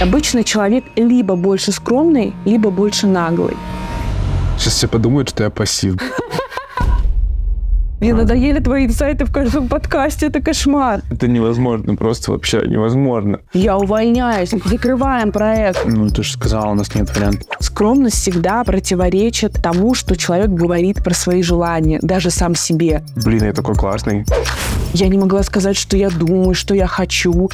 [0.00, 3.56] Обычно человек либо больше скромный, либо больше наглый.
[4.56, 5.96] Сейчас все подумают, что я пассив.
[8.00, 11.02] Мне надоели твои инсайты в каждом подкасте, это кошмар.
[11.10, 13.40] Это невозможно, просто вообще невозможно.
[13.52, 15.84] Я увольняюсь, закрываем проект.
[15.84, 17.48] Ну, ты же сказала, у нас нет вариантов.
[17.58, 23.02] Скромность всегда противоречит тому, что человек говорит про свои желания, даже сам себе.
[23.16, 24.24] Блин, я такой классный.
[24.92, 27.50] Я не могла сказать, что я думаю, что я хочу.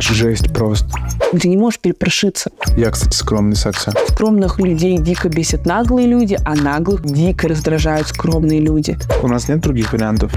[0.00, 0.88] Жесть просто.
[1.32, 2.50] Ты не можешь перепрошиться.
[2.76, 3.92] Я, кстати, скромный секса.
[4.08, 8.96] Скромных людей дико бесят наглые люди, а наглых дико раздражают скромные люди.
[9.22, 10.32] У нас нет других вариантов.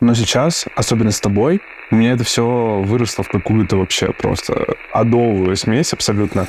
[0.00, 5.56] Но сейчас, особенно с тобой, у меня это все выросло в какую-то вообще просто адовую
[5.56, 6.46] смесь абсолютно.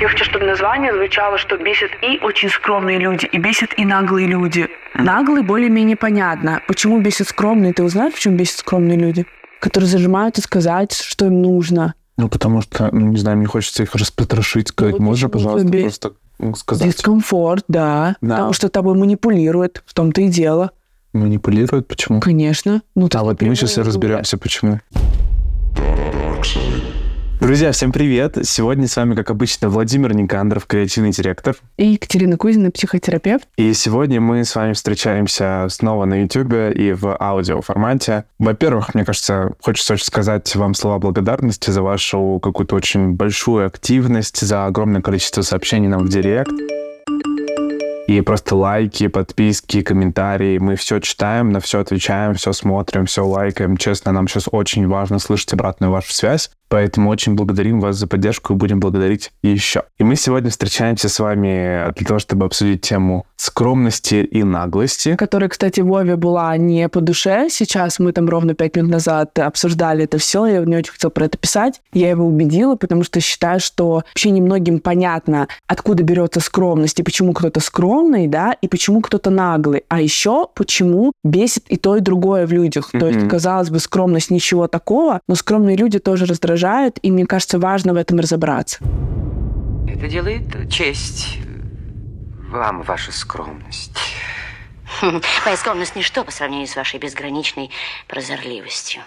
[0.00, 4.28] Я хочу, чтобы название звучало, что бесит и очень скромные люди, и бесит и наглые
[4.28, 4.68] люди.
[4.94, 6.62] Наглые более-менее понятно.
[6.68, 7.72] Почему бесит скромные?
[7.72, 9.26] Ты узнаешь, почему бесит скромные люди?
[9.58, 11.94] Которые зажимают и сказать, что им нужно.
[12.16, 15.82] Ну, потому что, ну, не знаю, мне хочется их распотрошить, сказать, Вот можно, пожалуйста, тебе
[15.82, 16.86] просто ну, сказать.
[16.86, 18.14] Дискомфорт, да.
[18.20, 18.36] Да.
[18.36, 19.82] Потому что тобой манипулирует.
[19.84, 20.70] В том-то и дело.
[21.12, 22.20] Манипулируют, почему?
[22.20, 22.82] Конечно.
[22.94, 24.78] Ну, ты А вот мы сейчас разберемся, почему.
[27.48, 28.36] Друзья, всем привет!
[28.42, 31.56] Сегодня с вами, как обычно, Владимир Никандров, креативный директор.
[31.78, 33.48] И Екатерина Кузина, психотерапевт.
[33.56, 38.26] И сегодня мы с вами встречаемся снова на YouTube и в аудиоформате.
[38.38, 44.46] Во-первых, мне кажется, хочется очень сказать вам слова благодарности за вашу какую-то очень большую активность,
[44.46, 46.52] за огромное количество сообщений нам в Директ.
[48.08, 50.58] И просто лайки, подписки, комментарии.
[50.58, 53.78] Мы все читаем, на все отвечаем, все смотрим, все лайкаем.
[53.78, 56.50] Честно, нам сейчас очень важно слышать обратную вашу связь.
[56.68, 59.84] Поэтому очень благодарим вас за поддержку и будем благодарить еще.
[59.98, 65.14] И мы сегодня встречаемся с вами для того, чтобы обсудить тему скромности и наглости.
[65.16, 67.48] Которая, кстати, Вове была не по душе.
[67.50, 70.46] Сейчас мы там ровно пять минут назад обсуждали это все.
[70.46, 71.80] Я не очень хотела про это писать.
[71.92, 77.32] Я его убедила, потому что считаю, что вообще немногим понятно, откуда берется скромность и почему
[77.32, 79.84] кто-то скромный, да, и почему кто-то наглый.
[79.88, 82.90] А еще почему бесит и то, и другое в людях.
[82.90, 86.57] То есть, казалось бы, скромность ничего такого, но скромные люди тоже раздражают,
[87.02, 88.78] и мне кажется, важно в этом разобраться.
[89.88, 91.38] Это делает честь
[92.50, 93.96] вам, ваша скромность.
[95.02, 97.70] Моя скромность ничто по сравнению с вашей безграничной
[98.06, 99.02] прозорливостью.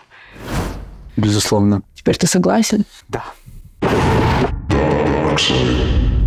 [1.17, 1.81] Безусловно.
[1.93, 2.85] Теперь ты согласен?
[3.09, 3.23] Да.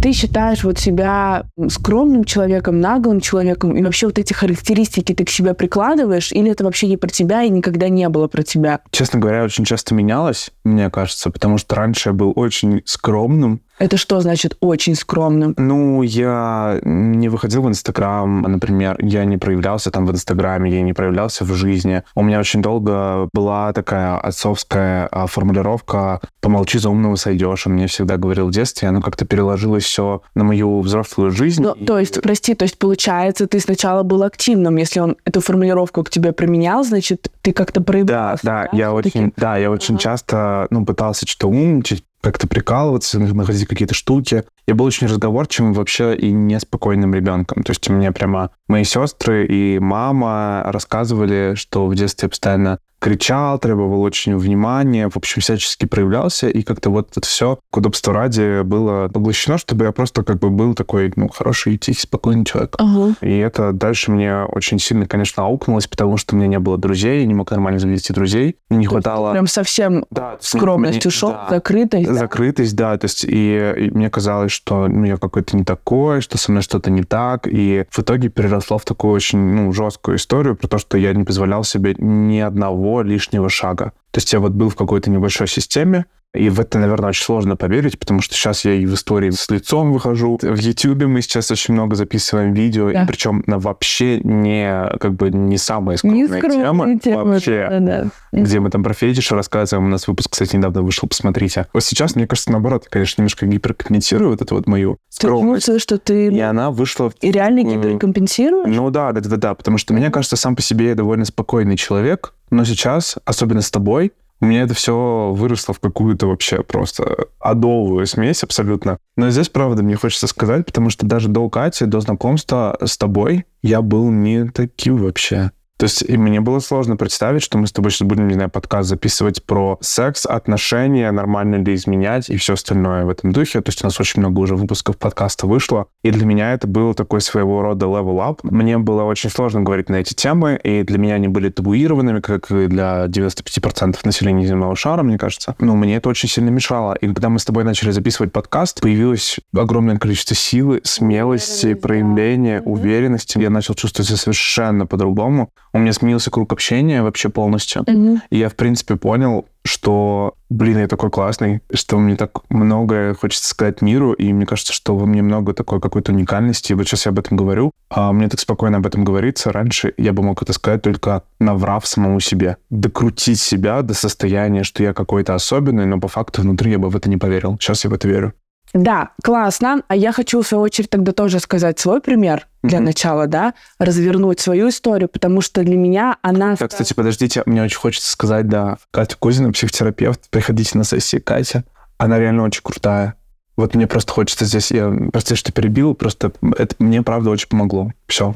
[0.05, 5.31] Ты считаешь вот себя скромным человеком, наглым человеком, и вообще вот эти характеристики ты к
[5.31, 8.81] себе прикладываешь, или это вообще не про тебя и никогда не было про тебя?
[8.91, 13.63] Честно говоря, очень часто менялось, мне кажется, потому что раньше я был очень скромным.
[13.79, 15.55] Это что значит очень скромным?
[15.59, 20.93] Ну, я не выходил в Инстаграм, например, я не проявлялся там в Инстаграме, я не
[20.93, 22.05] проявлялся в жизни.
[22.15, 27.67] У меня очень долго была такая отцовская а, формулировка «помолчи, за умного сойдешь».
[27.67, 31.63] Он мне всегда говорил в детстве, оно как-то переложилось все на мою взрослую жизнь.
[31.63, 35.41] Ну, И- то есть, прости, то есть получается, ты сначала был активным, если он эту
[35.41, 38.45] формулировку к тебе применял, значит, ты как-то Да, проявлялся.
[38.45, 40.03] да, я очень, да, я очень Ага.
[40.03, 44.45] часто, ну, пытался что-то умничать, как-то прикалываться, находить какие-то штуки.
[44.67, 47.63] Я был очень разговорчивым вообще и неспокойным ребенком.
[47.63, 54.01] То есть мне прямо мои сестры и мама рассказывали, что в детстве постоянно кричал, требовал
[54.01, 59.09] очень внимания, в общем, всячески проявлялся, и как-то вот это все к удобству ради было
[59.09, 62.77] поглощено, чтобы я просто как бы был такой, ну, хороший, тихий, спокойный человек.
[62.79, 63.15] Ага.
[63.21, 67.21] И это дальше мне очень сильно, конечно, аукнулось, потому что у меня не было друзей,
[67.21, 69.33] я не мог нормально завести друзей, мне не хватало...
[69.33, 72.09] Прям совсем Да, скромность ушел, да, закрытость.
[72.09, 72.15] да?
[72.15, 76.39] Закрытость, да, то есть и, и мне казалось, что ну, я какой-то не такой, что
[76.39, 80.57] со мной что-то не так, и в итоге переросло в такую очень ну, жесткую историю
[80.57, 83.93] про то, что я не позволял себе ни одного лишнего шага.
[84.11, 87.57] То есть я вот был в какой-то небольшой системе, и в это, наверное, очень сложно
[87.57, 90.39] поверить, потому что сейчас я и в истории с лицом выхожу.
[90.43, 93.03] В Ютубе мы сейчас очень много записываем видео, Да.
[93.03, 97.25] и причем на вообще не, как бы, не самая скромная Не скромная тема.
[97.25, 98.09] Вообще да-да.
[98.33, 99.87] где мы там про фетиши рассказываем.
[99.87, 101.67] У нас выпуск, кстати, недавно вышел, посмотрите.
[101.73, 105.61] Вот сейчас, мне кажется, наоборот, я, конечно, немножко гиперкомпенсирую вот эту вот мою Ты скромность.
[105.67, 107.11] чувствуешь, что ты И она вышла...
[107.11, 108.75] в- и реально гиперкомпенсируешь?
[108.75, 111.77] Ну да, да, да, да, потому что мне кажется, сам по себе я довольно спокойный
[111.77, 117.29] человек, но сейчас, особенно с тобой, у меня это все выросло в какую-то вообще просто
[117.39, 118.99] адовую смесь абсолютно.
[119.17, 123.47] Но здесь, правда, мне хочется сказать, потому что даже до Кати, до знакомства с тобой,
[123.63, 125.53] я был не таким вообще.
[125.77, 128.49] То есть и мне было сложно представить, что мы с тобой сейчас будем, не знаю,
[128.49, 133.61] подкаст записывать про секс, отношения, нормально ли изменять и все остальное в этом духе.
[133.61, 135.87] То есть у нас очень много уже выпусков подкаста вышло.
[136.05, 138.39] И для меня это был такой своего рода level up.
[138.45, 142.51] Мне было очень сложно говорить на эти темы, и для меня они были табуированными, как
[142.53, 145.57] и для 95% населения земного шара, мне кажется.
[145.59, 146.95] Но мне это очень сильно мешало.
[146.95, 153.39] И когда мы с тобой начали записывать подкаст, появилось огромное количество силы, смелости, проявления, уверенности.
[153.39, 157.83] Я начал чувствовать себя совершенно по-другому у меня сменился круг общения вообще полностью.
[157.87, 158.23] Мгм.
[158.31, 163.49] И я, в принципе, понял, что, блин, я такой классный, что мне так многое хочется
[163.49, 166.73] сказать миру, и мне кажется, что во мне много такой какой-то уникальности.
[166.73, 169.51] И вот сейчас я об этом говорю, а мне так спокойно об этом говорится.
[169.51, 172.57] Раньше я бы мог это сказать только наврав самому себе.
[172.71, 176.97] Докрутить себя до состояния, что я какой-то особенный, но по факту внутри я бы в
[176.97, 177.57] это не поверил.
[177.61, 178.33] Сейчас я в это верю.
[178.75, 179.83] Да, классно.
[179.87, 182.87] А я хочу, в свою очередь, тогда тоже сказать свой пример для Мгм.
[182.87, 186.57] начала, да, развернуть свою историю, потому что для меня она...
[186.57, 191.63] Так, кстати, подождите, мне очень хочется сказать, да, Катя Кузина, психотерапевт, приходите на сессии Катя,
[191.99, 193.15] она реально очень крутая.
[193.57, 197.93] Вот мне просто хочется здесь, я, прости, что перебил, просто это мне, правда, очень помогло.
[198.09, 198.35] Все.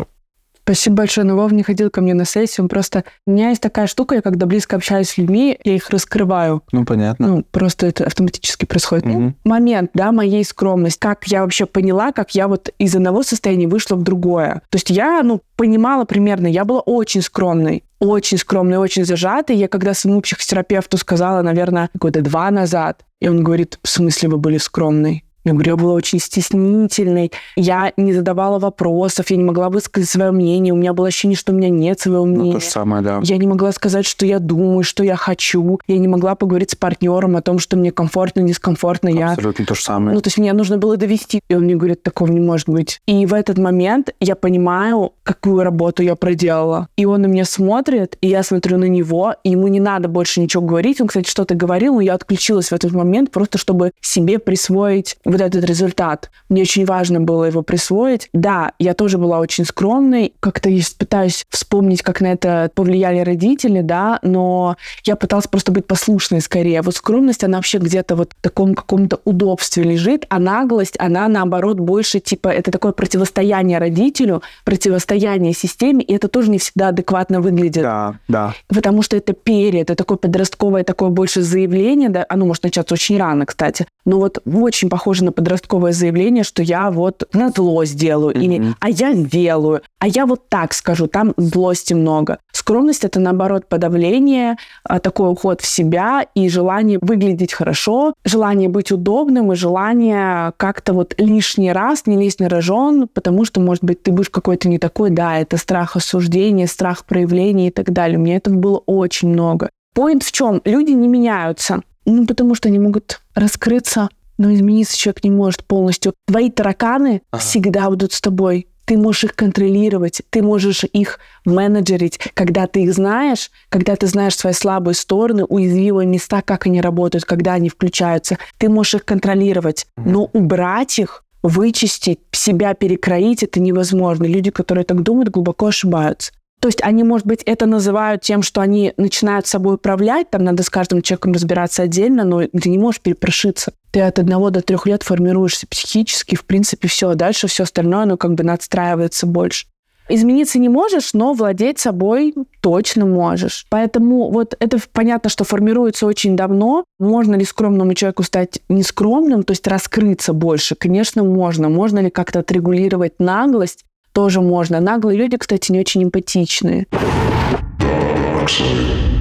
[0.68, 1.26] Спасибо большое.
[1.26, 2.64] Но Вов не ходил ко мне на сессию.
[2.64, 3.04] Он просто...
[3.26, 6.62] У меня есть такая штука, я когда близко общаюсь с людьми, я их раскрываю.
[6.72, 7.26] Ну, понятно.
[7.26, 9.06] Ну, просто это автоматически происходит.
[9.06, 9.36] Ну, Мгм.
[9.44, 10.98] момент, да, моей скромности.
[10.98, 14.60] Как я вообще поняла, как я вот из одного состояния вышла в другое.
[14.68, 17.82] То есть я, ну, понимала примерно, я была очень скромной.
[17.98, 19.56] Очень скромной, очень зажатой.
[19.56, 24.36] Я когда своему психотерапевту сказала, наверное, года два назад, и он говорит, в смысле вы
[24.36, 25.24] были скромной?
[25.48, 30.30] Я говорю, я была очень стеснительной, я не задавала вопросов, я не могла высказать свое
[30.30, 32.52] мнение, у меня было ощущение, что у меня нет своего Ну, мнения.
[32.54, 33.20] то же самое, да.
[33.22, 35.80] Я не могла сказать, что я думаю, что я хочу.
[35.86, 39.08] Я не могла поговорить с партнером о том, что мне комфортно, дискомфортно.
[39.08, 39.30] Я...
[39.32, 40.14] Абсолютно то же самое.
[40.14, 41.40] Ну, то есть мне нужно было довести.
[41.48, 43.00] И он мне говорит, такого не может быть.
[43.06, 46.88] И в этот момент я понимаю, какую работу я проделала.
[46.96, 50.40] И он на меня смотрит, и я смотрю на него, и ему не надо больше
[50.40, 51.00] ничего говорить.
[51.00, 55.37] Он, кстати, что-то говорил, но я отключилась в этот момент просто, чтобы себе присвоить вот
[55.46, 56.30] этот результат.
[56.48, 58.28] Мне очень важно было его присвоить.
[58.32, 60.34] Да, я тоже была очень скромной.
[60.40, 65.86] Как-то я пытаюсь вспомнить, как на это повлияли родители, да, но я пыталась просто быть
[65.86, 66.82] послушной скорее.
[66.82, 71.78] Вот скромность, она вообще где-то вот в таком каком-то удобстве лежит, а наглость, она наоборот
[71.78, 77.82] больше типа, это такое противостояние родителю, противостояние системе, и это тоже не всегда адекватно выглядит.
[77.82, 78.54] Да, да.
[78.68, 83.18] Потому что это перья, это такое подростковое, такое больше заявление, да, оно может начаться очень
[83.18, 88.34] рано, кстати, но вот очень похоже на подростковое заявление, что я вот на зло сделаю,
[88.34, 88.76] или Мгм.
[88.80, 92.38] а я сделаю, а я вот так скажу, там злости много.
[92.52, 98.92] Скромность это наоборот подавление, а, такой уход в себя и желание выглядеть хорошо, желание быть
[98.92, 104.02] удобным и желание как-то вот лишний раз не лезть на рожон, потому что, может быть,
[104.02, 108.18] ты будешь какой-то не такой, да, это страх осуждения, страх проявления и так далее.
[108.18, 109.70] У меня этого было очень много.
[109.94, 110.60] Поинт в чем?
[110.64, 111.82] Люди не меняются.
[112.04, 116.14] Ну, потому что они могут раскрыться, но измениться человек не может полностью.
[116.26, 117.42] Твои тараканы Ага.
[117.42, 118.68] всегда будут с тобой.
[118.86, 124.34] Ты можешь их контролировать, ты можешь их менеджерить, когда ты их знаешь, когда ты знаешь
[124.34, 128.38] свои слабые стороны, уязвимые места, как они работают, когда они включаются.
[128.56, 134.24] Ты можешь их контролировать, но убрать их, вычистить, себя перекроить, это невозможно.
[134.24, 136.32] Люди, которые так думают, глубоко ошибаются.
[136.68, 140.62] То есть они, может быть, это называют тем, что они начинают собой управлять, там надо
[140.62, 143.72] с каждым человеком разбираться отдельно, но ты не можешь перепрошиться.
[143.90, 147.14] Ты от одного до трех лет формируешься психически, в принципе, все.
[147.14, 149.64] Дальше все остальное, оно как бы надстраивается больше.
[150.10, 153.64] Измениться не можешь, но владеть собой точно можешь.
[153.70, 156.84] Поэтому вот это понятно, что формируется очень давно.
[156.98, 160.74] Можно ли скромному человеку стать нескромным, то есть раскрыться больше?
[160.74, 161.70] Конечно, можно.
[161.70, 163.84] Можно ли как-то отрегулировать наглость?
[164.18, 164.80] Тоже можно.
[164.80, 166.88] Наглые люди, кстати, не очень эмпатичные.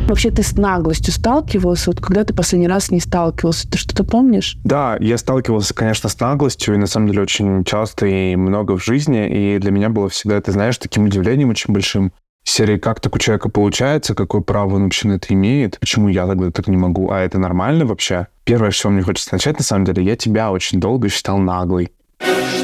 [0.07, 1.91] Вообще ты с наглостью сталкивался?
[1.91, 3.69] Вот когда ты последний раз не сталкивался?
[3.69, 4.57] Ты что-то помнишь?
[4.63, 8.83] Да, я сталкивался, конечно, с наглостью, и на самом деле очень часто и много в
[8.83, 12.11] жизни, и для меня было всегда, ты знаешь, таким удивлением очень большим.
[12.43, 16.25] Серии, как так у человека получается, какое право он вообще на это имеет, почему я
[16.25, 18.29] тогда так не могу, а это нормально вообще?
[18.45, 21.91] Первое, с чего мне хочется начать, на самом деле, я тебя очень долго считал наглой.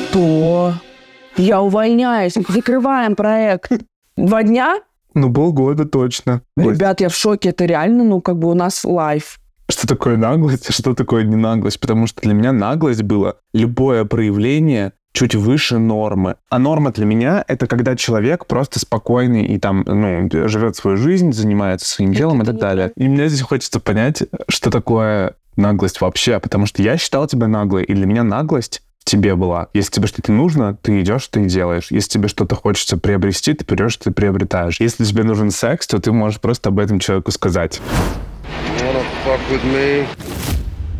[0.10, 0.74] Что?
[1.38, 2.34] Я увольняюсь.
[2.48, 3.72] Закрываем проект.
[4.16, 4.80] Два дня?
[5.14, 6.42] Ну, полгода точно.
[6.58, 7.50] Ребят, я в шоке.
[7.50, 9.40] Это реально, ну, как бы у нас лайф.
[9.70, 11.80] Что такое наглость, а что такое не наглость?
[11.80, 16.36] Потому что для меня наглость было любое проявление чуть выше нормы.
[16.50, 21.32] А норма для меня— это когда человек просто спокойный и там, ну, живет свою жизнь,
[21.32, 22.92] занимается своим делом и так далее.
[22.98, 27.84] И мне здесь хочется понять, что такое наглость вообще, потому что я считал тебя наглой,
[27.84, 29.68] и для меня наглость тебе была.
[29.74, 31.88] Если тебе что-то нужно, ты идешь, ты и делаешь.
[31.90, 34.80] Если тебе что-то хочется приобрести, ты берешь, ты приобретаешь.
[34.80, 37.82] Если тебе нужен секс, то ты можешь просто об этом человеку сказать.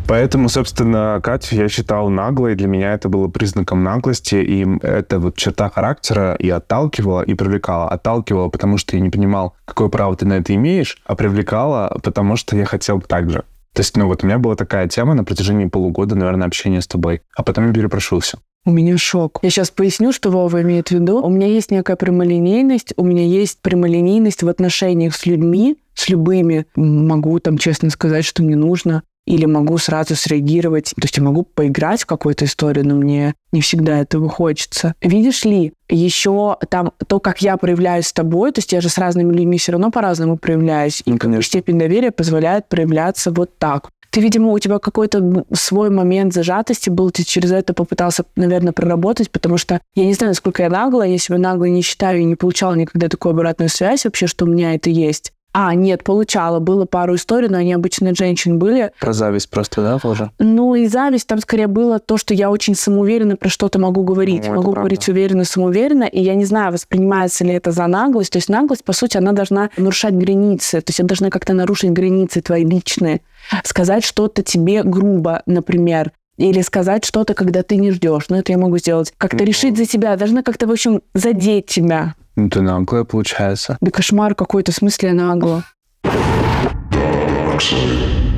[0.06, 2.54] Поэтому, собственно, Катю я считал наглой.
[2.54, 4.34] Для меня это было признаком наглости.
[4.34, 7.88] И эта вот черта характера и отталкивала, и привлекала.
[7.88, 12.36] Отталкивала, потому что я не понимал, какое право ты на это имеешь, а привлекала, потому
[12.36, 13.44] что я хотел так же.
[13.74, 16.86] То есть, ну вот у меня была такая тема на протяжении полугода, наверное, общения с
[16.86, 17.22] тобой.
[17.36, 18.38] А потом я перепрошился.
[18.64, 19.40] У меня шок.
[19.42, 21.20] Я сейчас поясню, что Вова имеет в виду.
[21.20, 26.66] У меня есть некая прямолинейность, у меня есть прямолинейность в отношениях с людьми, с любыми.
[26.74, 30.92] Могу там честно сказать, что мне нужно или могу сразу среагировать.
[30.96, 34.94] То есть я могу поиграть в какую-то историю, но мне не всегда этого хочется.
[35.00, 38.98] Видишь ли, еще там то, как я проявляюсь с тобой, то есть я же с
[38.98, 41.02] разными людьми все равно по-разному проявляюсь.
[41.06, 41.42] Ну, и конечно.
[41.42, 43.90] степень доверия позволяет проявляться вот так.
[44.10, 49.28] Ты, видимо, у тебя какой-то свой момент зажатости был, ты через это попытался, наверное, проработать,
[49.28, 52.36] потому что я не знаю, насколько я наглая, я себя наглой не считаю и не
[52.36, 55.32] получала никогда такую обратную связь вообще, что у меня это есть.
[55.56, 56.58] А, нет, получала.
[56.58, 58.90] Было пару историй, но они обычно от женщин были.
[58.98, 60.32] Про зависть просто, да, тоже?
[60.40, 64.42] Ну и зависть там скорее было то, что я очень самоуверенно про что-то могу говорить.
[64.48, 64.80] Ну, могу правда.
[64.80, 68.32] говорить уверенно, самоуверенно, и я не знаю, воспринимается ли это за наглость.
[68.32, 70.80] То есть наглость, по сути, она должна нарушать границы.
[70.80, 73.20] То есть она должна как-то нарушить границы твои личные.
[73.62, 76.10] Сказать что-то тебе грубо, например.
[76.36, 78.24] Или сказать что-то, когда ты не ждешь.
[78.28, 79.12] Ну, это я могу сделать.
[79.18, 79.44] Как-то Ну.
[79.44, 80.16] решить за тебя.
[80.16, 82.14] Должна как-то, в общем, задеть тебя.
[82.36, 83.76] Ну, ты наглая, получается.
[83.80, 85.62] Да кошмар какой-то, в смысле нагло.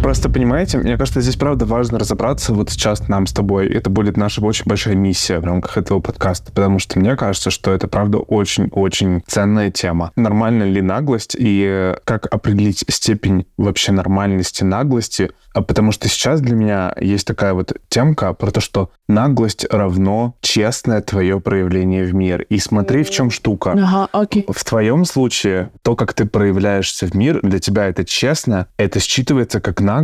[0.07, 3.67] Просто, понимаете, мне кажется, здесь правда важно разобраться вот сейчас нам с тобой.
[3.67, 7.73] Это будет наша очень большая миссия в рамках этого подкаста, потому что мне кажется, что
[7.73, 10.13] это правда очень-очень ценная тема.
[10.15, 15.33] Нормальна ли наглость и как определить степень вообще нормальности наглости?
[15.55, 20.37] А Потому что сейчас для меня есть такая вот темка про то, что наглость равно
[20.43, 22.43] честное твое проявление в мир.
[22.43, 23.71] И смотри, в чем штука.
[23.73, 24.45] Ага, окей.
[24.47, 29.61] В твоем случае то, как ты проявляешься в мир, для тебя это честно, это считывается
[29.61, 29.96] как наглость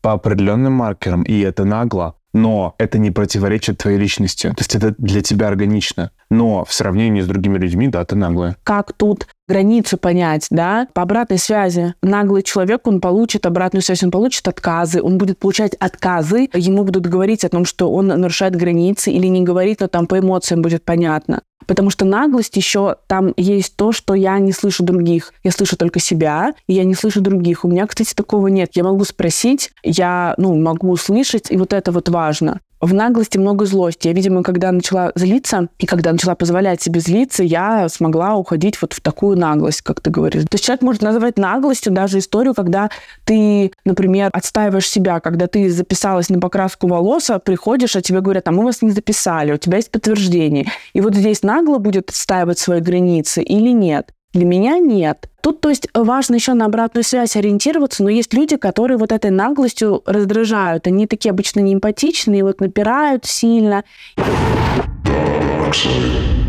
[0.00, 2.16] по определенным маркерам, и это нагло.
[2.32, 4.48] Но это не противоречит твоей личности.
[4.48, 6.10] То есть это для тебя органично.
[6.34, 8.56] Но в сравнении с другими людьми, да, ты наглая.
[8.64, 11.94] как тут границу понять, да, по обратной связи.
[12.02, 17.06] Наглый человек, он получит обратную связь, он получит отказы, он будет получать отказы, ему будут
[17.06, 20.84] говорить о том, что он нарушает границы или не говорит, но там по эмоциям будет
[20.84, 21.42] понятно.
[21.66, 25.32] Потому что наглость еще там есть то, что я не слышу других.
[25.42, 27.64] Я слышу только себя, и я не слышу других.
[27.64, 28.70] У меня, кстати, такого нет.
[28.74, 32.60] Я могу спросить, я, ну, могу услышать, и вот это вот важно.
[32.84, 34.08] В наглости много злости.
[34.08, 38.92] Я, видимо, когда начала злиться, и когда начала позволять себе злиться, я смогла уходить вот
[38.92, 40.42] в такую наглость, как ты говоришь.
[40.42, 42.90] То есть человек может называть наглостью даже историю, когда
[43.24, 48.48] ты, например, отстаиваешь себя, когда ты записалась на покраску волос, а приходишь, а тебе говорят,
[48.48, 50.66] а мы вас не записали, у тебя есть подтверждение.
[50.92, 54.12] И вот здесь нагло будет отстаивать свои границы или нет?
[54.34, 55.30] Для меня нет.
[55.42, 59.30] Тут, то есть, важно еще на обратную связь ориентироваться, но есть люди, которые вот этой
[59.30, 60.88] наглостью раздражают.
[60.88, 63.84] Они такие обычно неэмпатичные, вот напирают сильно.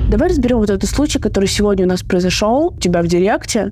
[0.10, 3.72] Давай разберем вот этот случай, который сегодня у нас произошел у тебя в директе.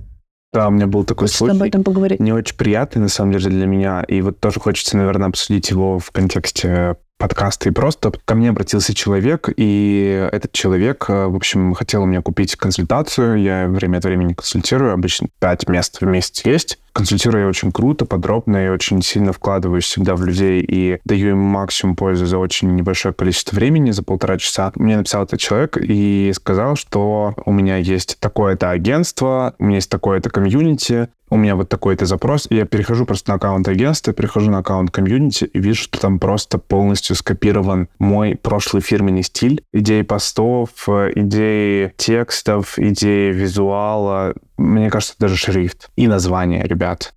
[0.53, 1.67] Да, у меня был такой об случай.
[1.67, 2.20] этом поговорить.
[2.20, 4.03] Не очень приятный, на самом деле, для меня.
[4.08, 7.70] И вот тоже хочется, наверное, обсудить его в контексте подкаста.
[7.70, 12.22] И просто ко мне обратился человек, и этот человек, э, в общем, хотел у меня
[12.22, 13.42] купить консультацию.
[13.42, 14.92] Я время от времени консультирую.
[14.92, 16.80] Обычно 5 мест в месяц есть.
[16.92, 21.38] Консультирую я очень круто, подробно, и очень сильно вкладываюсь всегда в людей и даю им
[21.38, 24.74] максимум пользы за очень небольшое количество времени, за полтора часа.
[24.75, 29.89] Мне написал этот человек и сказал, что у меня есть такое-то агентство, у меня есть
[29.89, 34.52] такое-то комьюнити, у меня вот такой-то запрос, и я перехожу просто на аккаунт агентства, перехожу
[34.52, 40.04] на аккаунт комьюнити и вижу, что там просто полностью скопирован мой прошлый фирменный стиль, идеи
[40.04, 47.16] постов, э, идеи текстов, идеи визуала, мне кажется, даже шрифт и название, ребят.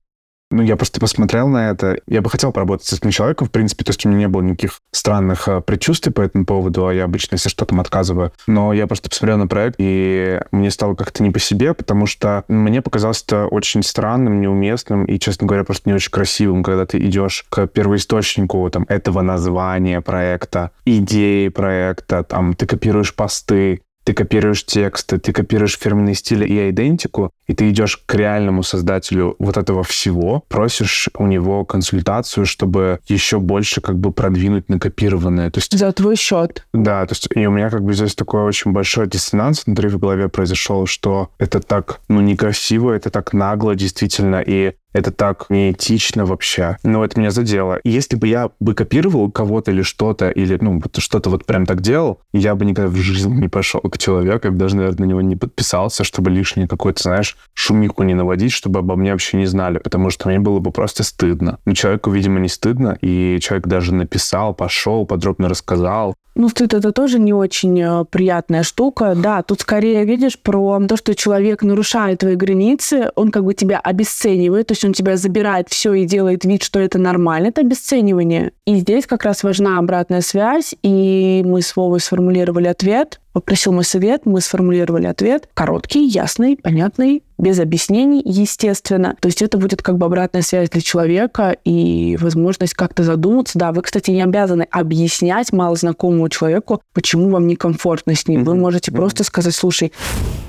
[0.51, 1.99] Ну, я просто посмотрел на это.
[2.07, 4.43] Я бы хотел поработать с этим человеком, в принципе, то есть у меня не было
[4.43, 8.33] никаких странных э, предчувствий по этому поводу, а я обычно, если что, там отказываю.
[8.47, 12.45] Но я просто посмотрел на проект, и мне стало как-то не по себе, потому что
[12.47, 16.99] мне показалось это очень странным, неуместным и, честно говоря, просто не очень красивым, когда ты
[16.99, 24.65] идешь к первоисточнику там, этого названия проекта, идеи проекта, там, ты копируешь посты, ты копируешь
[24.65, 29.83] тексты, ты копируешь фирменный стиль и идентику, и ты идешь к реальному создателю вот этого
[29.83, 35.51] всего, просишь у него консультацию, чтобы еще больше как бы продвинуть накопированное.
[35.51, 36.65] То есть За твой счет.
[36.73, 39.99] да, то есть и у меня как бы здесь такой очень большой диссонанс внутри в
[39.99, 46.25] голове произошел, что это так, ну, некрасиво, это так нагло действительно, и Это так неэтично
[46.25, 46.79] вообще.
[46.83, 47.79] Но это меня задело.
[47.85, 52.21] Если бы я бы копировал кого-то или что-то, или, ну, что-то вот прям так делал,
[52.33, 55.21] я бы никогда в жизни не пошел к человеку, я бы даже, наверное, на него
[55.21, 59.77] не подписался, чтобы лишний какой-то, знаешь, шумиху не наводить, чтобы обо мне вообще не знали,
[59.77, 61.59] потому что мне было бы просто стыдно.
[61.67, 66.15] Но человеку, видимо, не стыдно, и человек даже написал, пошел, подробно рассказал.
[66.39, 69.15] Ну, стыд это тоже не очень э, приятная штука.
[69.17, 73.81] Да, тут скорее видишь про то, что человек нарушает твои границы, он как бы тебя
[73.81, 78.53] обесценивает, то есть он тебя забирает все и делает вид, что это нормально, это обесценивание.
[78.67, 83.85] И здесь как раз важна обратная связь, и мы с Вовой сформулировали ответ, попросил мой
[83.85, 85.47] совет, мы сформулировали ответ.
[85.53, 89.15] Короткий, ясный, понятный, без объяснений, естественно.
[89.21, 93.59] То есть это будет как бы обратная связь для человека и возможность как-то задуматься.
[93.59, 98.43] Да, вы, кстати, не обязаны объяснять малознакомому человеку, почему вам некомфортно с ним.
[98.43, 99.93] Вы можете просто сказать, слушай,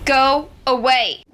[0.05, 1.26] Go away.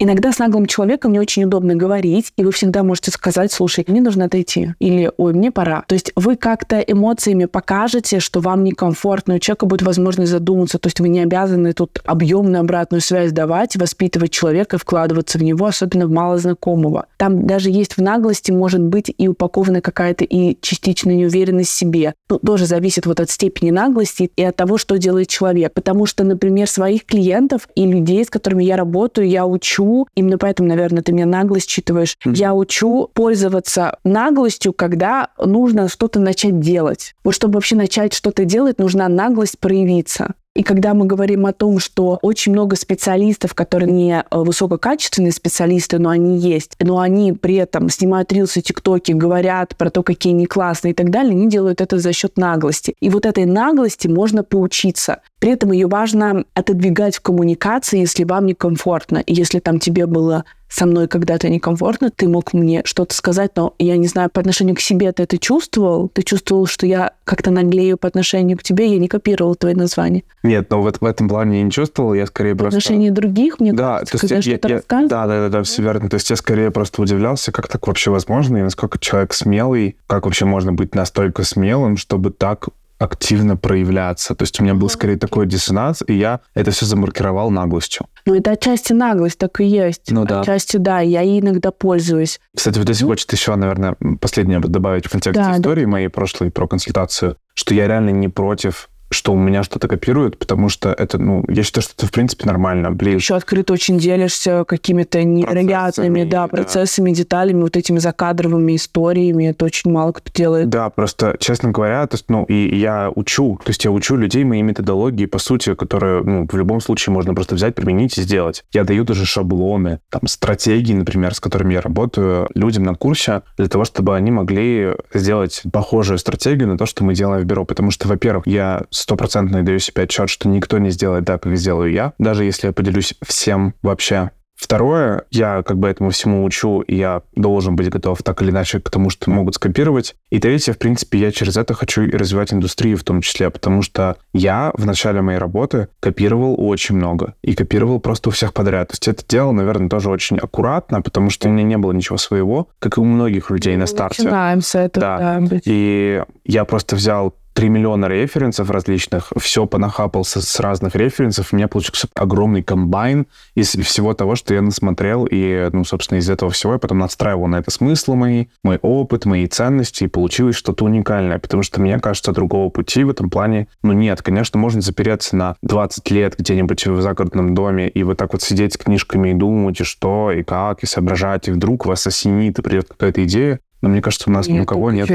[0.00, 4.00] Иногда с наглым человеком не очень удобно говорить, и вы всегда можете сказать, слушай, мне
[4.00, 5.82] нужно отойти, или ой, мне пора.
[5.88, 10.86] То есть вы как-то эмоциями покажете, что вам некомфортно, у человека будет возможность задуматься, то
[10.86, 16.06] есть вы не обязаны тут объемную обратную связь давать, воспитывать человека вкладываться в него, особенно
[16.06, 17.06] в малознакомого.
[17.16, 22.14] Там даже есть в наглости, может быть, и упакована какая-то и частичная неуверенность в себе.
[22.30, 25.74] Ну, тоже зависит вот от степени наглости и от того, что делает человек.
[25.74, 30.68] Потому что, например, своих клиентов и людей, с которыми я работаю, я учу именно поэтому,
[30.68, 32.34] наверное, ты меня нагло считываешь, mm-hmm.
[32.34, 37.14] я учу пользоваться наглостью, когда нужно что-то начать делать.
[37.24, 40.34] Вот чтобы вообще начать что-то делать, нужна наглость проявиться.
[40.58, 46.00] И когда мы говорим о том, что очень много специалистов, которые не э, высококачественные специалисты,
[46.00, 50.46] но они есть, но они при этом снимают рилсы, тиктоки, говорят про то, какие они
[50.46, 52.96] классные и так далее, они делают это за счет наглости.
[52.98, 55.20] И вот этой наглости можно поучиться.
[55.38, 59.18] При этом ее важно отодвигать в коммуникации, если вам некомфортно.
[59.18, 63.74] И если там тебе было со мной когда-то некомфортно, ты мог мне что-то сказать, но
[63.78, 66.08] я не знаю, по отношению к себе ты это чувствовал?
[66.08, 70.24] Ты чувствовал, что я как-то наглею по отношению к тебе, я не копировал твои названия?
[70.42, 72.80] Нет, но вот в этом плане я не чувствовал, я скорее по просто...
[72.80, 75.08] В отношении других, мне да, кажется, то есть когда я, что-то я, рассказывал?
[75.08, 76.10] Да, да, да, да, все верно.
[76.10, 80.26] То есть я скорее просто удивлялся, как так вообще возможно, и насколько человек смелый, как
[80.26, 82.68] вообще можно быть настолько смелым, чтобы так
[82.98, 84.34] активно проявляться.
[84.34, 88.06] То есть у меня был скорее такой диссонанс, и я это все замаркировал наглостью.
[88.26, 90.10] Ну, это отчасти наглость, так и есть.
[90.10, 90.40] Ну да.
[90.40, 92.40] Отчасти, да, я ей иногда пользуюсь.
[92.56, 95.56] Кстати, вот если хочет еще, наверное, последнее добавить в контексте Да, да.
[95.56, 100.38] истории моей прошлой про консультацию, что я реально не против что у меня что-то копируют,
[100.38, 102.90] потому что это, ну, я считаю, что это, в принципе, нормально.
[102.90, 106.48] Блин, Еще открыто очень делишься какими-то невероятными, да, да.
[106.48, 109.48] процессами, деталями, вот этими закадровыми историями.
[109.48, 110.68] Это очень мало кто делает.
[110.68, 114.44] Да, просто, честно говоря, то есть, ну, и я учу, то есть я учу людей
[114.44, 118.64] моей методологии, по сути, которые, ну, в любом случае можно просто взять, применить и сделать.
[118.72, 123.68] Я даю даже шаблоны, там, стратегии, например, с которыми я работаю людям на курсе, для
[123.68, 127.64] того, чтобы они могли сделать похожую стратегию на то, что мы делаем в бюро.
[127.64, 131.92] Потому что, во-первых, я стопроцентно даю себе отчет, что никто не сделает так, как сделаю
[131.92, 136.96] я, даже если я поделюсь всем вообще Второе, я как бы этому всему учу, и
[136.96, 140.16] я должен быть готов так или иначе к тому, что могут скопировать.
[140.30, 143.82] И третье, в принципе, я через это хочу и развивать индустрию в том числе, потому
[143.82, 147.34] что я в начале моей работы копировал очень много.
[147.40, 148.88] И копировал просто у всех подряд.
[148.88, 152.18] То есть это делал, наверное, тоже очень аккуратно, потому что у меня не было ничего
[152.18, 154.24] своего, как и у многих людей на старте.
[154.24, 155.18] Начинаем с этого, Да.
[155.18, 155.40] да.
[155.40, 155.62] быть.
[155.66, 161.56] И я просто взял 3 миллиона референсов различных, все понахапал с, с разных референсов, у
[161.56, 166.52] меня получился огромный комбайн из всего того, что я насмотрел, и, ну, собственно, из этого
[166.52, 170.84] всего я потом настраивал на это смыслы мои, мой опыт, мои ценности, и получилось что-то
[170.84, 174.22] уникальное, потому что, мне кажется, другого пути в этом плане, ну, нет.
[174.22, 178.74] Конечно, можно запереться на 20 лет где-нибудь в загородном доме и вот так вот сидеть
[178.74, 182.62] с книжками и думать, и что, и как, и соображать, и вдруг вас осенит, и
[182.62, 185.06] придет какая-то идея, но мне кажется, у нас ни у Нет, кого нет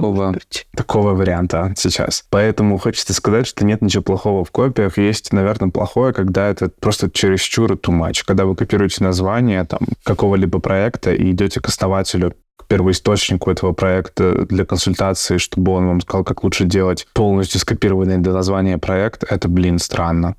[0.00, 0.32] такого-
[0.74, 2.24] такого варианта сейчас.
[2.30, 4.98] Поэтому хочется сказать, что нет ничего плохого в копиях.
[4.98, 8.22] Есть, наверное, плохое, когда это просто чересчур too much.
[8.26, 14.44] Когда вы копируете название там, какого-либо проекта и идете к основателю, к первоисточнику этого проекта
[14.46, 19.48] для консультации, чтобы он вам сказал, как лучше делать полностью скопированный до названия проект, это,
[19.48, 20.34] блин, странно.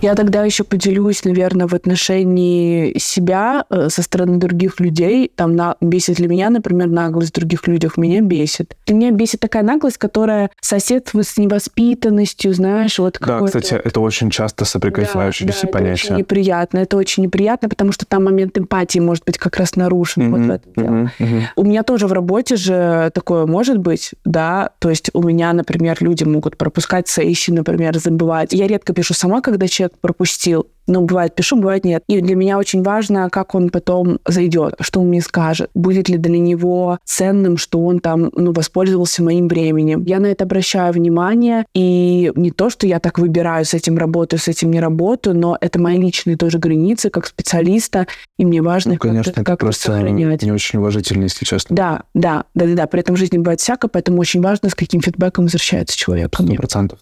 [0.00, 5.30] Я тогда еще поделюсь, наверное, в отношении себя э, со стороны других людей.
[5.34, 5.76] Там на...
[5.82, 7.98] бесит ли меня, например, наглость в других людях?
[7.98, 8.76] Меня бесит.
[8.86, 14.30] И меня бесит такая наглость, которая соседствует с невоспитанностью, знаешь, вот Да, кстати, это очень
[14.30, 16.02] часто соприкасающиеся да, да, понятия.
[16.04, 16.78] Это очень неприятно.
[16.78, 20.30] Это очень неприятно, потому что там момент эмпатии может быть как раз нарушен.
[20.30, 20.90] Вот в этом дело.
[20.90, 21.42] мгм, мгм.
[21.56, 25.98] У меня тоже в работе же такое может быть, да, то есть у меня, например,
[26.00, 28.54] люди могут пропускать сессии, например, забывать.
[28.54, 30.66] Я редко пишу сама, когда человек человек пропустил.
[30.86, 32.02] Ну, бывает пишу, бывает нет.
[32.08, 35.70] И для меня очень важно, как он потом зайдет, что он мне скажет.
[35.72, 40.02] Будет ли для него ценным, что он там, ну, воспользовался моим временем.
[40.02, 41.64] Я на это обращаю внимание.
[41.76, 45.56] И не то, что я так выбираю, с этим работаю, с этим не работаю, но
[45.60, 48.08] это мои личные тоже границы как специалиста.
[48.36, 50.42] И мне важно Ну, как-то- конечно, это как-то просто сохранять.
[50.42, 51.76] не очень уважительно, если честно.
[51.76, 52.86] Да, да, да, да, да.
[52.88, 56.44] При этом в жизни бывает всяко, поэтому очень важно, с каким фидбэком возвращается человек Сто
[56.54, 56.98] процентов.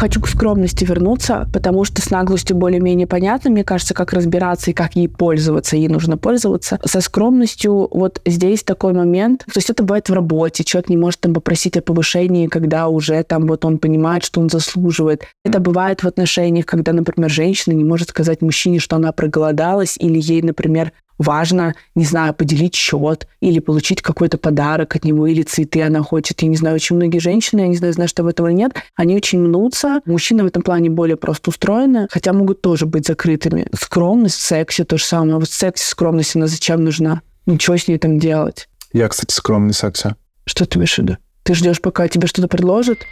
[0.00, 4.72] Хочу к скромности вернуться, потому что с наглостью более-менее понятно, мне кажется, как разбираться и
[4.72, 6.80] как ей пользоваться, ей нужно пользоваться.
[6.86, 11.20] Со скромностью вот здесь такой момент, то есть это бывает в работе, человек не может
[11.20, 15.24] там попросить о повышении, когда уже там вот он понимает, что он заслуживает.
[15.44, 20.18] Это бывает в отношениях, когда, например, женщина не может сказать мужчине, что она проголодалась, или
[20.18, 25.82] ей, например, важно, не знаю, поделить счет или получить какой-то подарок от него, или цветы
[25.82, 26.40] она хочет.
[26.42, 29.38] Я не знаю, очень многие женщины, я не знаю, знаешь, что или нет, они очень
[29.38, 30.00] мнутся.
[30.06, 33.66] Мужчины в этом плане более просто устроены, хотя могут тоже быть закрытыми.
[33.78, 35.36] Скромность в сексе то же самое.
[35.36, 37.20] Вот в сексе скромность, она зачем нужна?
[37.44, 38.68] Ничего с ней там делать.
[38.92, 40.16] Я, кстати, скромный в сексе.
[40.46, 41.18] Что ты имеешь в виду?
[41.42, 43.06] Ты ждешь, пока тебе что-то предложат?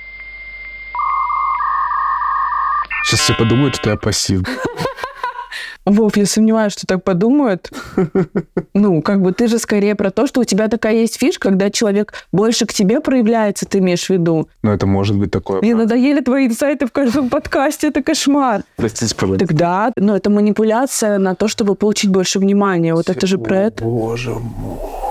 [3.05, 4.43] Сейчас все подумают, что я пассив.
[5.85, 7.71] Вов, я сомневаюсь, что так подумают.
[8.75, 11.71] Ну, как бы ты же скорее про то, что у тебя такая есть фишка, когда
[11.71, 14.49] человек больше к тебе проявляется, ты имеешь в виду.
[14.63, 15.61] Но это может быть такое.
[15.61, 18.63] Мне надоели твои инсайты в каждом подкасте, это кошмар.
[18.77, 19.47] Простите, пожалуйста.
[19.47, 22.95] Так да, но это манипуляция на то, чтобы получить больше внимания.
[22.95, 23.85] Вот это же про это.
[23.85, 25.08] Боже мой.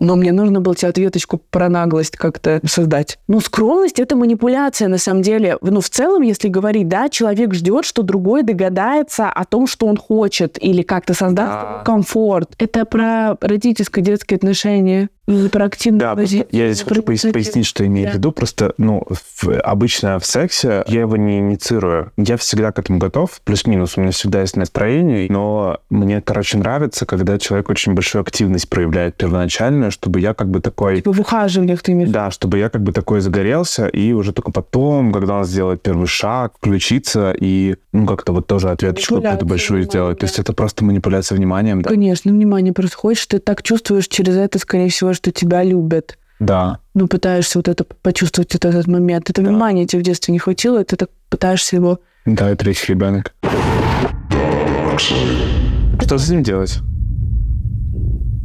[0.00, 3.18] Но мне нужно было тебе ответочку про наглость как-то создать.
[3.28, 5.56] Ну, скромность— это манипуляция, на самом деле.
[5.60, 9.96] Ну, в целом, если говорить, да, человек ждет, что другой догадается о том, что он
[9.96, 11.82] хочет, или как-то создаст Да.
[11.84, 12.50] комфорт.
[12.58, 15.08] Это про родительско-детские отношения.
[15.26, 18.18] Активную Да, просто я здесь хочу пояс- пояснить, что имею в Да.
[18.18, 18.32] виду.
[18.32, 22.12] Просто, ну, в- обычно в сексе я его не инициирую.
[22.16, 23.96] Я всегда к этому готов, плюс-минус.
[23.96, 29.16] У меня всегда есть настроение, но мне, короче, нравится, когда человек очень большую активность проявляет
[29.16, 30.96] первоначальную, чтобы я как бы такой...
[30.96, 32.12] Типа в ухаживаниях ты имеешь в?
[32.12, 36.06] Да, чтобы я как бы такой загорелся, и уже только потом, когда он сделает первый
[36.06, 40.18] шаг, включиться и, ну, как-то вот тоже ответочку какую-то большую сделать.
[40.18, 40.42] То есть да.
[40.42, 41.88] это просто манипуляция вниманием, да?
[41.88, 46.18] Конечно, внимание происходит, что ты так чувствуешь через это, скорее всего, что тебя любят.
[46.40, 46.78] Да.
[46.94, 49.30] Ну, пытаешься вот это почувствовать вот этот момент.
[49.30, 52.00] Это внимание тебе в детстве не хватило, и ты так пытаешься его...
[52.26, 53.34] Да, и третий ребенок.
[54.98, 56.80] Что с этим делать?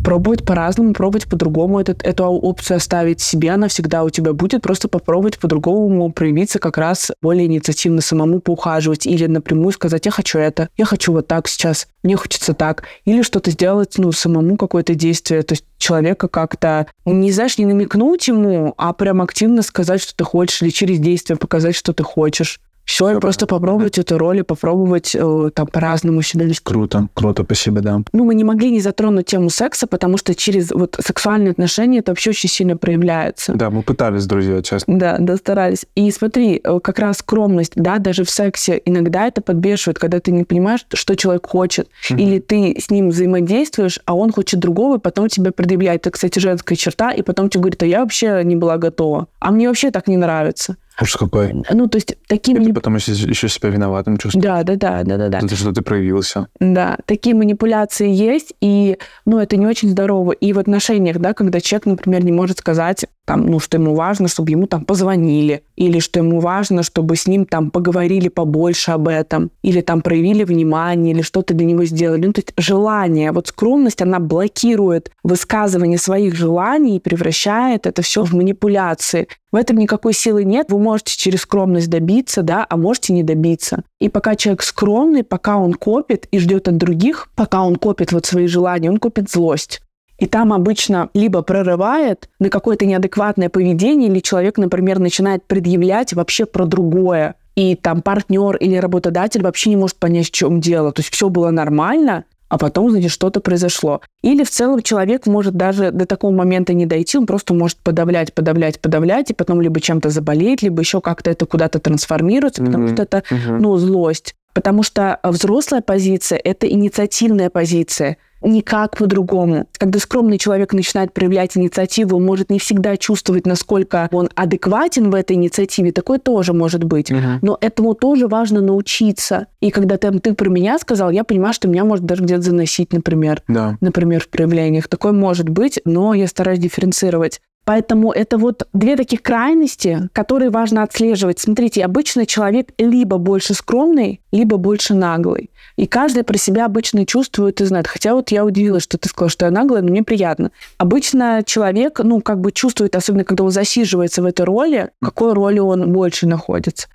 [0.04, 4.88] Пробовать по-разному, пробовать по-другому этот, эту опцию оставить себе, она всегда у тебя будет, просто
[4.88, 10.70] попробовать по-другому проявиться как раз более инициативно самому поухаживать или напрямую сказать, я хочу это,
[10.78, 15.44] я хочу вот так сейчас, мне хочется так, или что-то сделать, ну, самому какое-то действие,
[15.44, 20.24] то есть человека как-то, не знаешь, не намекнуть ему, а прям активно сказать, что ты
[20.24, 22.60] хочешь, или через действие показать, что ты хочешь.
[22.90, 26.64] Все, и просто попробовать эту роль и попробовать э, там по-разному себя вести.
[26.64, 28.02] Круто, круто, спасибо, да.
[28.14, 32.12] Ну, мы не могли не затронуть тему секса, потому что через вот сексуальные отношения это
[32.12, 33.54] вообще очень сильно проявляется.
[33.54, 34.98] Да, мы пытались, друзья, честно.
[34.98, 35.86] Да, да, старались.
[35.94, 40.44] И смотри, как раз скромность, да, даже в сексе иногда это подбешивает, когда ты не
[40.44, 45.28] понимаешь, что человек хочет, или ты с ним взаимодействуешь, а он хочет другого, и потом
[45.28, 46.02] тебе предъявляет.
[46.02, 49.28] Это, кстати, женская черта, и потом тебе говорит, а я вообще не была готова.
[49.40, 50.78] А мне вообще так не нравится.
[51.02, 51.54] Уж какой.
[51.70, 52.58] Ну, то есть таким...
[52.58, 54.44] И ты не- потом еще, еще себя виноватым чувствуешь.
[54.44, 55.42] Да, да, да, да, да, да.
[55.42, 56.48] За то, что ты проявился.
[56.60, 60.32] Да, такие манипуляции есть, и, ну, это не очень здорово.
[60.32, 64.28] И в отношениях, да, когда человек, например, не может сказать, там, ну, что ему важно,
[64.28, 69.08] чтобы ему там позвонили, или что ему важно, чтобы с ним там поговорили побольше об
[69.08, 72.26] этом, или там проявили внимание, или что-то для него сделали.
[72.26, 78.24] Ну, то есть желание, вот скромность, она блокирует высказывание своих желаний и превращает это все
[78.24, 79.28] в манипуляции.
[79.52, 80.72] В этом никакой силы нет.
[80.72, 83.84] Вы можете через скромность добиться, да, а можете не добиться.
[84.00, 88.26] И пока человек скромный, пока он копит и ждет от других, пока он копит вот
[88.26, 89.82] свои желания, он копит злость.
[90.20, 96.46] И там обычно либо прорывает на какое-то неадекватное поведение, или человек, например, начинает предъявлять вообще
[96.46, 97.36] про другое.
[97.56, 100.92] И там партнер или работодатель вообще не может понять, в чем дело.
[100.92, 104.02] То есть все было нормально, а потом, значит, что-то произошло.
[104.22, 108.34] Или в целом человек может даже до такого момента не дойти, он просто может подавлять,
[108.34, 112.94] подавлять, подавлять, и потом либо чем-то заболеть, либо еще как-то это куда-то трансформируется, потому Мгм.
[112.94, 113.60] что это, Мгм.
[113.60, 114.36] ну, злость.
[114.54, 118.18] Потому что взрослая позиция— это инициативная позиция.
[118.42, 119.68] Никак по-другому.
[119.78, 125.16] Когда скромный человек начинает проявлять инициативу, он может не всегда чувствовать, насколько он адекватен в
[125.16, 125.92] этой инициативе.
[125.92, 127.12] Такое тоже может быть.
[127.12, 127.40] Мгм.
[127.42, 129.48] Но этому тоже важно научиться.
[129.60, 132.94] И когда там ты про меня сказал, я понимаю, что меня может даже где-то заносить,
[132.94, 133.44] например.
[133.48, 133.78] Да.
[133.82, 134.88] Например, в проявлениях.
[134.88, 137.42] Такое может быть, но я стараюсь дифференцировать.
[137.70, 141.38] Поэтому это вот две таких крайности, которые важно отслеживать.
[141.38, 145.52] Смотрите, обычно человек либо больше скромный, либо больше наглый.
[145.76, 147.86] И каждый про себя обычно чувствует и знает.
[147.86, 150.50] Хотя вот я удивилась, что ты сказала, что я наглая, но мне приятно.
[150.80, 155.34] Обычно человек, ну, как бы чувствует, особенно когда он засиживается в этой роли, в какой
[155.34, 156.88] роли он больше находится.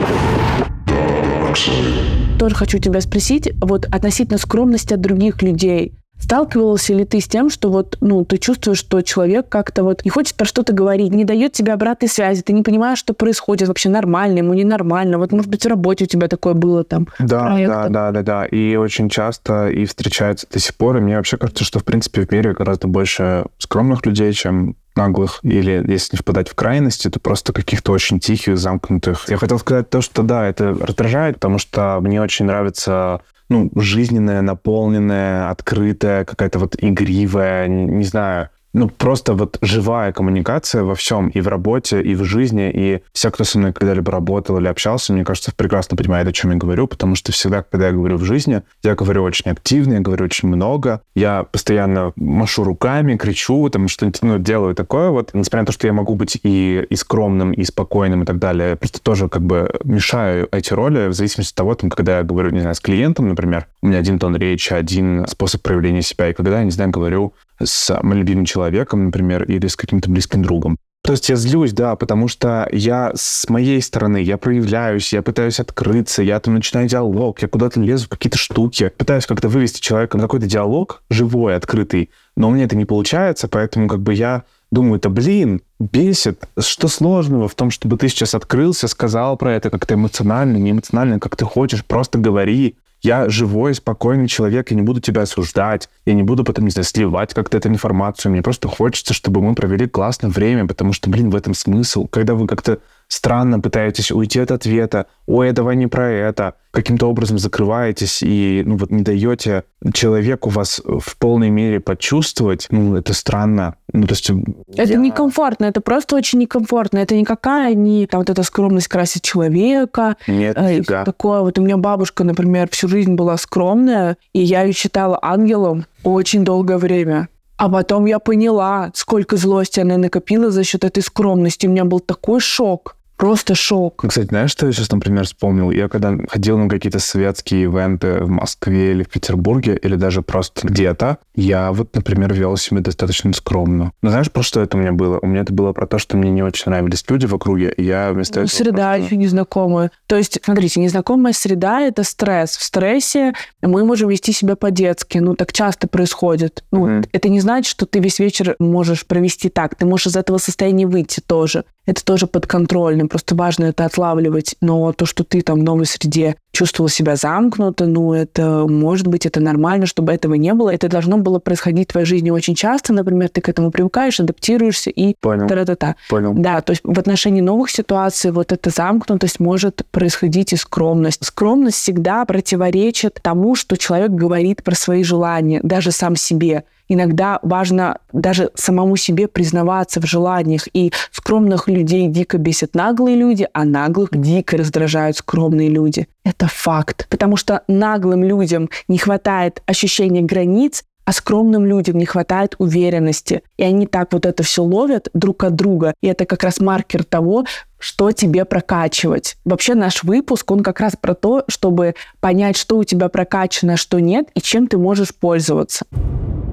[2.36, 5.94] Тоже хочу тебя спросить, вот относительно скромности от других людей.
[6.18, 10.10] Сталкивался ли ты с тем, что вот, ну, ты чувствуешь, что человек как-то вот не
[10.10, 13.88] хочет про что-то говорить, не дает тебе обратной связи, ты не понимаешь, что происходит, вообще
[13.88, 15.18] нормально ему, ненормально.
[15.18, 17.08] Вот, может быть, в работе у тебя такое было там.
[17.18, 18.44] Да, да, да, да, да.
[18.46, 20.96] И очень часто и встречается до сих пор.
[20.96, 25.40] И мне вообще кажется, что, в принципе, в мире гораздо больше скромных людей, чем наглых,
[25.42, 29.28] или если не впадать в крайности, то просто каких-то очень тихих, замкнутых.
[29.28, 34.42] Я хотел сказать то, что да, это раздражает, потому что мне очень нравится ну, жизненная,
[34.42, 41.40] наполненная, открытая, какая-то вот игривая, не, знаю, ну, просто вот живая коммуникация во всем, и
[41.40, 45.24] в работе, и в жизни, и все, кто со мной когда-либо работал или общался, мне
[45.24, 48.62] кажется, прекрасно понимает, о чем я говорю, потому что всегда, когда я говорю в жизни,
[48.82, 54.22] я говорю очень активно, я говорю очень много, я постоянно машу руками, кричу, там что-нибудь,
[54.22, 57.62] ну, делаю такое вот, несмотря на то, что я могу быть и, и скромным, и
[57.62, 61.56] спокойным, и так далее, я просто тоже как бы мешаю эти роли в зависимости от
[61.56, 64.72] того, там, когда я говорю, не знаю, с клиентом, например, у меня один тон речи,
[64.72, 69.44] один способ проявления себя, и когда я, не знаю, говорю с моим любимым человеком, например,
[69.44, 70.76] или с каким-то близким другом.
[71.04, 75.60] То есть я злюсь, да, потому что я с моей стороны, я проявляюсь, я пытаюсь
[75.60, 80.16] открыться, я там начинаю диалог, я куда-то лезу в какие-то штуки, пытаюсь как-то вывести человека
[80.16, 84.44] на какой-то диалог живой, открытый, но у меня это не получается, поэтому как бы я
[84.70, 86.48] думаю, это блин, бесит.
[86.58, 91.20] Что сложного в том, чтобы ты сейчас открылся, сказал про это как-то эмоционально, не эмоционально,
[91.20, 92.76] как ты хочешь, просто говори.
[93.04, 96.86] Я живой, спокойный человек, я не буду тебя осуждать, я не буду потом, не знаю,
[96.86, 98.32] сливать как-то эту информацию.
[98.32, 102.06] Мне просто хочется, чтобы мы провели классное время, потому что, блин, в этом смысл.
[102.06, 107.38] Когда вы как-то странно пытаетесь уйти от ответа, ой, давай не про это, каким-то образом
[107.38, 113.76] закрываетесь и ну, вот не даете человеку вас в полной мере почувствовать, ну, это странно.
[113.92, 114.30] Ну, то есть...
[114.76, 116.98] Это я- некомфортно, это просто очень некомфортно.
[116.98, 120.16] Это никакая не там, вот эта скромность красит человека.
[120.26, 121.04] Нет, э, и нифига.
[121.04, 125.86] Такое вот у меня бабушка, например, всю жизнь была скромная, и я ее считала ангелом
[126.02, 127.28] очень долгое время.
[127.56, 131.66] А потом я поняла, сколько злости она накопила за счет этой скромности.
[131.66, 132.96] У меня был такой шок.
[133.16, 134.02] Просто шок.
[134.02, 135.70] Ну, Кстати, знаешь, что я сейчас, например, вспомнил?
[135.70, 140.66] Я когда ходил на какие-то светские ивенты в Москве или в Петербурге, или даже просто
[140.66, 143.92] где-то, я вот, например, вел себя достаточно скромно.
[144.02, 145.18] Но знаешь, про что это у меня было?
[145.22, 147.84] У меня это было про то, что мне не очень нравились люди в округе, и
[147.84, 149.90] я вместо Ну, этого Среда просто- еще незнакомая.
[150.06, 152.56] То есть, смотрите, незнакомая среда— это стресс.
[152.56, 155.18] В стрессе мы можем вести себя по-детски.
[155.18, 156.64] Ну, так часто происходит.
[156.72, 157.04] Ну, Мгм.
[157.12, 159.76] это не значит, что ты весь вечер можешь провести так.
[159.76, 161.64] Ты можешь из этого состояния выйти тоже.
[161.86, 163.06] Это тоже подконтрольно.
[163.08, 164.56] Просто важно это отлавливать.
[164.60, 169.26] Но то, что ты там в новой среде чувствовал себя замкнуто, ну, это может быть,
[169.26, 170.70] это нормально, чтобы этого не было.
[170.72, 172.92] Это должно было происходить в твоей жизни очень часто.
[172.92, 175.96] Например, ты к этому привыкаешь, адаптируешься и Понял, та-та-та.
[176.08, 176.32] понял.
[176.34, 181.24] Да, то есть в отношении новых ситуаций вот эта замкнутость может происходить и скромность.
[181.24, 186.64] Скромность всегда противоречит тому, что человек говорит про свои желания, даже сам себе.
[186.88, 190.68] Иногда важно даже самому себе признаваться в желаниях.
[190.72, 196.06] И скромных людей дико бесят наглые люди, а наглых дико раздражают скромные люди.
[196.24, 197.06] Это факт.
[197.08, 203.42] Потому что наглым людям не хватает ощущения границ, а скромным людям не хватает уверенности.
[203.56, 205.94] И они так вот это все ловят друг от друга.
[206.00, 207.44] И это как раз маркер того,
[207.78, 209.36] что тебе прокачивать.
[209.44, 213.76] Вообще наш выпуск, он как раз про то, чтобы понять, что у тебя прокачано, а
[213.76, 215.84] что нет, и чем ты можешь пользоваться.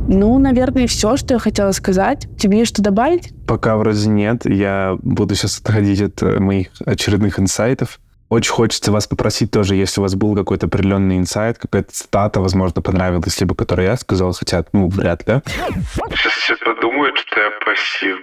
[0.08, 2.28] Ну, наверное, все, что я хотела сказать.
[2.38, 3.34] Тебе есть что добавить?
[3.48, 8.00] Пока вроде нет, я буду сейчас отходить от э, моих очередных инсайтов.
[8.32, 12.82] Очень хочется вас попросить тоже, если у вас был какой-то определенный инсайт, какая-то цитата, возможно,
[12.82, 15.42] понравилась, либо которую я сказал, хотя, ну, вряд ли.
[16.16, 18.18] Сейчас все подумают, что я пассив.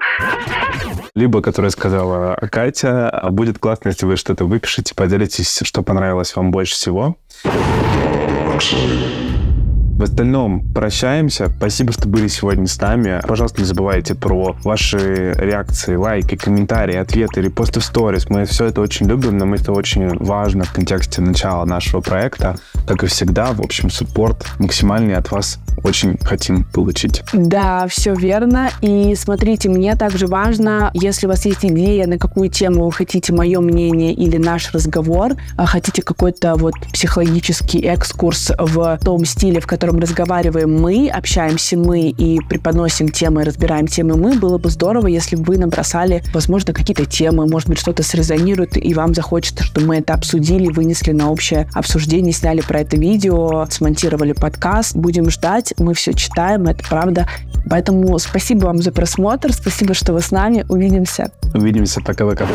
[1.15, 3.11] Либо, которая сказала Катя.
[3.11, 7.19] А Будет классно, если вы что-то выпишете, поделитесь, что понравилось вам больше всего.
[9.99, 11.49] В остальном прощаемся.
[11.49, 13.21] Спасибо, что были сегодня с нами.
[13.27, 18.31] Пожалуйста, не забывайте про ваши реакции, лайки, комментарии, ответы, репосты в сторис.
[18.31, 22.55] Мы все это очень любим, нам это очень важно в контексте начала нашего проекта.
[22.87, 27.23] Как и всегда, в общем, суппорт максимальный от вас очень хотим получить.
[27.33, 28.71] Да, все верно.
[28.81, 33.33] И смотрите, мне также важно, если у вас есть идея, на какую тему вы хотите
[33.33, 39.67] мое мнение или наш разговор, а хотите какой-то вот психологический экскурс в том стиле, в
[39.67, 45.37] котором разговариваем мы, общаемся мы и преподносим темы, разбираем темы мы, было бы здорово, если
[45.37, 49.97] бы вы набросали, возможно, какие-то темы, может быть, что-то срезонирует, и вам захочется, чтобы мы
[49.97, 54.97] это обсудили, вынесли на общее обсуждение, сняли про это видео, смонтировали подкаст.
[54.97, 57.29] Будем ждать, мы все читаем, это правда.
[57.69, 60.65] Поэтому спасибо вам за просмотр, спасибо, что вы с нами.
[60.69, 61.31] Увидимся.
[61.55, 62.47] Увидимся, пока-пока.